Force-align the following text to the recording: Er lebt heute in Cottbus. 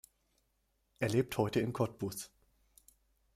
Er 0.97 1.09
lebt 1.09 1.37
heute 1.37 1.59
in 1.59 1.73
Cottbus. 1.73 2.31